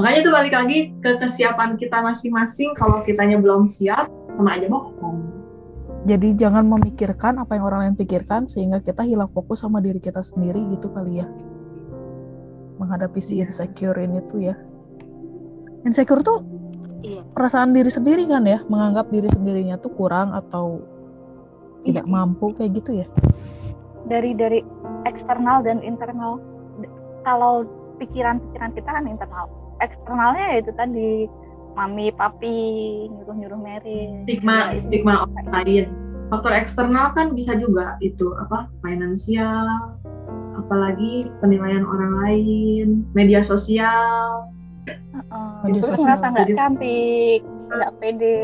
[0.00, 2.72] Makanya itu balik lagi ke kesiapan kita masing-masing.
[2.72, 5.37] Kalau kitanya belum siap, sama aja bohong
[6.06, 10.22] jadi jangan memikirkan apa yang orang lain pikirkan sehingga kita hilang fokus sama diri kita
[10.22, 11.26] sendiri gitu kali ya
[12.78, 13.50] menghadapi si iya.
[13.50, 14.54] insecure ini tuh ya
[15.82, 16.46] insecure tuh
[17.02, 17.26] iya.
[17.34, 20.82] perasaan diri sendiri kan ya menganggap diri sendirinya tuh kurang atau
[21.82, 22.00] iya.
[22.00, 23.06] tidak mampu kayak gitu ya
[24.06, 24.62] dari dari
[25.04, 26.38] eksternal dan internal
[27.26, 27.66] kalau
[27.98, 29.50] pikiran-pikiran kita kan internal
[29.82, 31.10] eksternalnya ya itu tadi
[31.78, 32.58] mami papi
[33.06, 34.26] nyuruh nyuruh Mary.
[34.26, 35.86] Stigma stigma orang lain.
[36.28, 39.94] Faktor eksternal kan bisa juga itu apa finansial
[40.58, 44.50] apalagi penilaian orang lain media sosial.
[45.30, 46.18] Uh, media sosial.
[46.18, 48.38] nggak cantik nggak pede.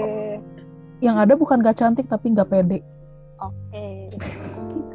[1.02, 2.78] Yang ada bukan gak cantik tapi nggak pede.
[3.42, 3.52] Oke.
[3.74, 3.98] Okay.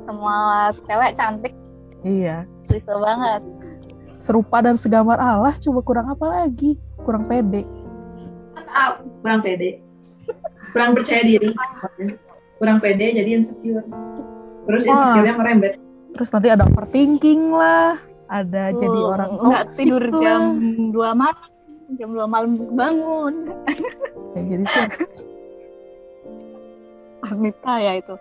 [0.08, 1.54] semua cewek cantik.
[2.02, 2.48] Iya.
[2.66, 3.42] Bisa banget.
[4.18, 6.80] Serupa dan segambar Allah coba kurang apa lagi?
[7.06, 7.68] Kurang pede
[8.72, 9.82] ah, kurang pede.
[10.72, 11.50] Kurang percaya diri.
[12.62, 13.86] Kurang pede jadi insecure.
[14.70, 15.76] Terus insecure-nya merembet
[16.14, 17.96] terus nanti ada overthinking lah.
[18.30, 20.22] Ada oh, jadi orang nggak tidur lah.
[20.22, 20.42] jam
[20.94, 21.50] dua malam.
[21.98, 23.34] Jam dua malam bangun.
[24.38, 24.86] Ya, jadi sih.
[27.26, 28.16] Anita ya itu.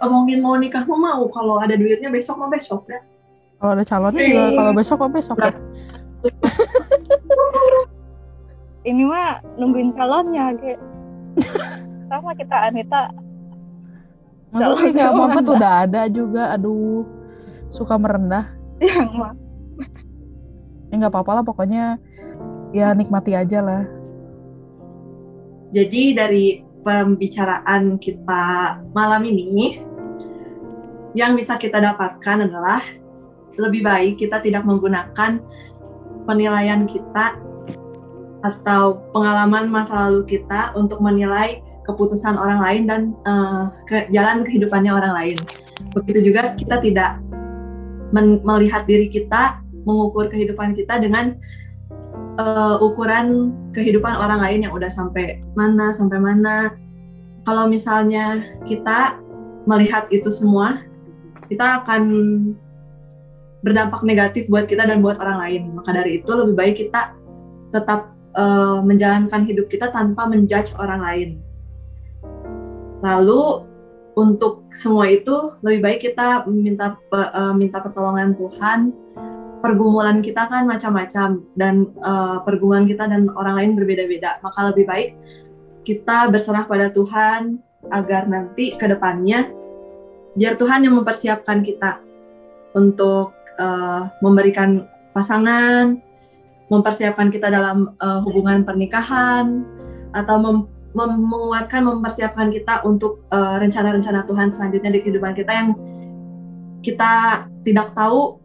[0.00, 1.28] Ngomongin mau nikah mau mau.
[1.28, 3.04] Kalau ada duitnya besok mau besok ya.
[3.60, 5.52] Kalau ada calonnya juga kalau besok mau besok ya
[8.88, 10.80] ini mah nungguin calonnya kayak
[12.10, 13.12] sama kita Anita.
[14.48, 17.04] Masa sih nggak Muhammad udah ada juga aduh
[17.68, 18.48] suka merendah.
[18.80, 19.32] Yang mah
[20.88, 21.84] ya nggak apa-apa lah pokoknya
[22.72, 23.84] ya nikmati aja lah.
[25.68, 29.84] Jadi dari pembicaraan kita malam ini
[31.12, 32.80] yang bisa kita dapatkan adalah
[33.60, 35.42] lebih baik kita tidak menggunakan
[36.24, 37.36] penilaian kita
[38.46, 41.58] atau pengalaman masa lalu kita untuk menilai
[41.88, 45.38] keputusan orang lain dan uh, ke jalan kehidupannya orang lain.
[45.96, 47.18] Begitu juga kita tidak
[48.44, 51.36] melihat diri kita, mengukur kehidupan kita dengan
[52.36, 56.76] uh, ukuran kehidupan orang lain yang udah sampai mana sampai mana.
[57.48, 59.16] Kalau misalnya kita
[59.64, 60.84] melihat itu semua,
[61.48, 62.02] kita akan
[63.64, 65.62] berdampak negatif buat kita dan buat orang lain.
[65.72, 67.16] Maka dari itu lebih baik kita
[67.72, 71.30] tetap uh, menjalankan hidup kita tanpa menjudge orang lain.
[73.02, 73.66] Lalu
[74.14, 78.94] untuk semua itu lebih baik kita minta uh, minta pertolongan Tuhan.
[79.58, 84.38] Pergumulan kita kan macam-macam dan uh, pergumulan kita dan orang lain berbeda-beda.
[84.38, 85.08] Maka lebih baik
[85.82, 87.58] kita berserah pada Tuhan
[87.90, 89.50] agar nanti ke depannya
[90.38, 91.98] biar Tuhan yang mempersiapkan kita
[92.78, 95.98] untuk uh, memberikan pasangan,
[96.68, 99.64] mempersiapkan kita dalam uh, hubungan pernikahan,
[100.12, 100.56] atau mem
[100.96, 105.68] mem menguatkan, mempersiapkan kita untuk eh, rencana-rencana uh, Tuhan selanjutnya di kehidupan kita yang
[106.80, 108.40] kita tidak tahu,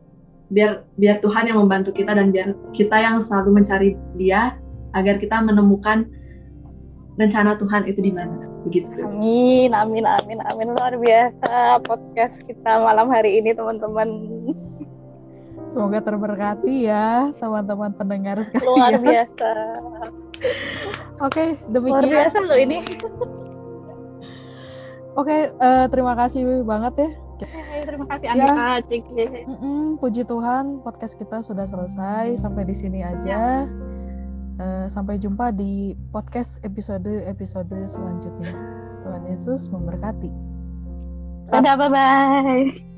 [0.51, 4.59] biar biar Tuhan yang membantu kita dan biar kita yang selalu mencari Dia
[4.91, 6.05] agar kita menemukan
[7.15, 9.01] rencana Tuhan itu di mana begitu.
[9.07, 14.09] Amin, amin, amin, amin luar biasa podcast kita malam hari ini teman-teman.
[15.73, 18.77] Semoga terberkati ya teman-teman pendengar sekalian.
[18.77, 19.51] Luar biasa.
[21.17, 22.05] Oke, demikian.
[22.05, 22.77] Luar biasa loh ini.
[25.17, 27.09] Oke, uh, terima kasih banget ya.
[27.89, 28.85] Terima kasih Andika,
[29.17, 29.41] ya.
[29.49, 32.37] Mm -mm, puji Tuhan, podcast kita sudah selesai.
[32.37, 33.65] Sampai di sini aja.
[34.61, 38.53] Uh, sampai jumpa di podcast episode-episode selanjutnya.
[39.01, 40.29] Tuhan Yesus memberkati.
[41.49, 42.92] Dadah, bye-bye.